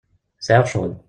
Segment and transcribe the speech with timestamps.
[0.45, 0.93] Sɛiɣ ccɣel.